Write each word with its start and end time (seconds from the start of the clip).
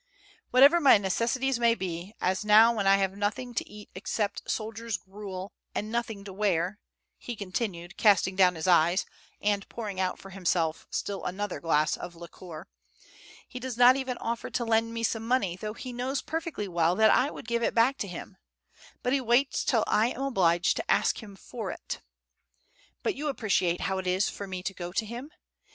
Whatever 0.49 0.81
my 0.81 0.97
necessities 0.97 1.59
may 1.59 1.75
be, 1.75 2.15
as 2.19 2.43
now 2.43 2.73
when 2.73 2.87
I 2.87 2.95
have 2.97 3.15
nothing 3.15 3.53
to 3.53 3.69
eat 3.69 3.87
except 3.93 4.49
soldiers' 4.49 4.97
gruel, 4.97 5.53
and 5.75 5.91
nothing 5.91 6.23
to 6.23 6.33
wear," 6.33 6.79
he 7.19 7.35
continued, 7.35 7.97
casting 7.97 8.35
down 8.35 8.55
his 8.55 8.65
eyes, 8.67 9.05
and 9.41 9.69
pouring 9.69 9.99
out 9.99 10.17
for 10.17 10.31
himself 10.31 10.87
still 10.89 11.23
another 11.25 11.59
glass 11.59 11.95
of 11.97 12.15
liquor, 12.15 12.67
"he 13.47 13.59
does 13.59 13.77
not 13.77 13.95
even 13.95 14.17
offer 14.17 14.49
to 14.49 14.65
lend 14.65 14.91
me 14.91 15.03
some 15.03 15.27
money, 15.27 15.55
though 15.55 15.73
he 15.73 15.93
knows 15.93 16.23
perfectly 16.23 16.67
well 16.67 16.95
that 16.95 17.11
I 17.11 17.29
would 17.29 17.47
give 17.47 17.61
it 17.61 17.75
back 17.75 17.99
to 17.99 18.07
him; 18.07 18.37
but 19.03 19.13
he 19.13 19.21
waits 19.21 19.63
till 19.63 19.83
I 19.85 20.07
am 20.07 20.23
obliged 20.23 20.77
to 20.77 20.91
ask 20.91 21.21
him 21.21 21.35
for 21.35 21.69
it. 21.69 22.01
But 23.03 23.13
you 23.13 23.27
appreciate 23.27 23.81
how 23.81 23.99
it 23.99 24.07
is 24.07 24.29
for 24.29 24.47
me 24.47 24.63
to 24.63 24.73
go 24.73 24.91
to 24.91 25.05
him. 25.05 25.29